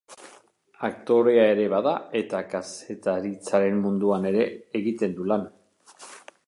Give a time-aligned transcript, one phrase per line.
[0.87, 4.49] Aktorea ere bada eta kazetaritzaren munduan ere
[4.83, 5.47] egiten du lan.